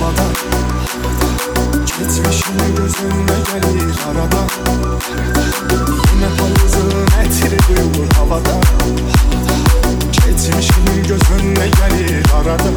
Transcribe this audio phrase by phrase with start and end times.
[0.00, 0.22] havada.
[1.86, 4.46] Gitmişim gözümde gelir arada.
[6.14, 8.60] Yine palızın etri duyulur havada.
[10.12, 12.70] Gitmişim gözünde gelir arada.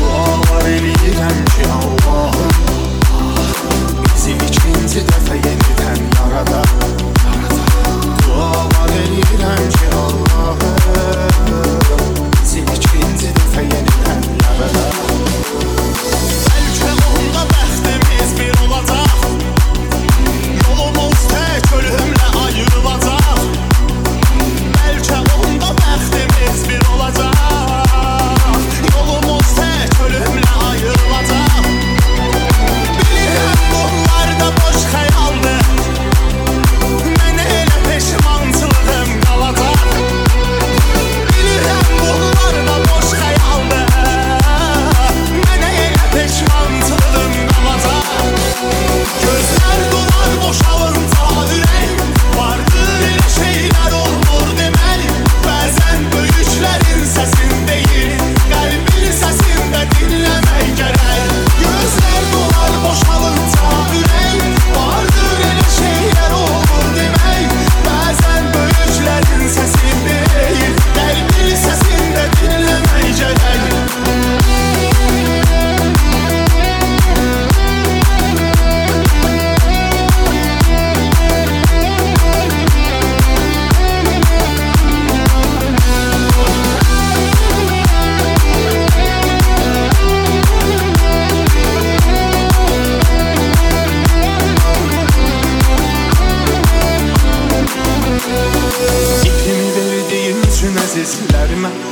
[0.00, 2.17] Dualar eleyirem ki Allah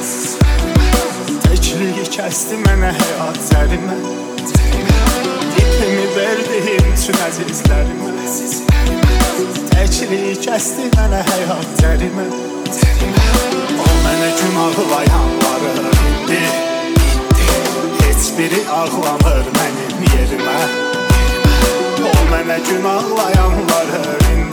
[0.06, 0.38] yaz
[1.44, 3.96] Təkliyi kəsti mənə həyat zərimə
[5.62, 8.12] İpimi verdiyin üçün əzizlərimə
[9.72, 12.26] Təkliyi kəsti mənə həyat zərimə
[13.82, 15.74] O mənə gün ağlayanları
[16.10, 16.42] indi
[18.00, 20.58] Heç biri ağlamır mənim yerimə
[22.12, 24.45] O mənə gün ağlayanları indi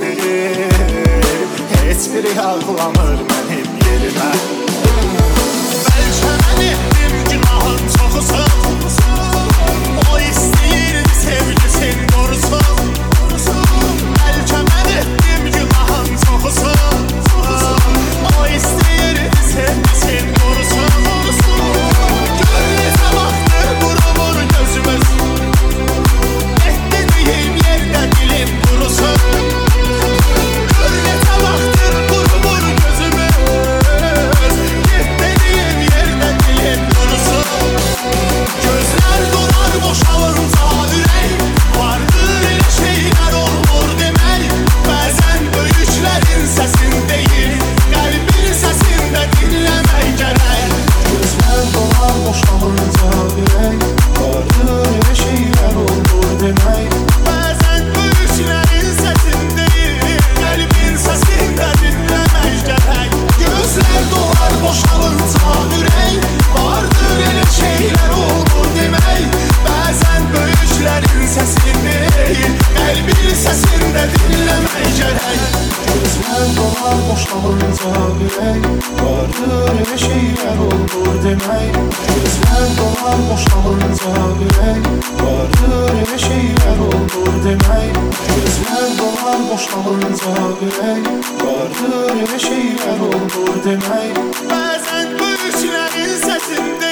[81.23, 84.13] demək Gözlər dolar boşalınca
[84.45, 84.87] ürək
[85.21, 90.35] Varır elə şeylər olur demək Gözlər dolar boşalınca
[90.67, 91.11] ürək
[91.43, 96.82] Varır elə şeylər olur demək Bəzən bu üçlərin səsində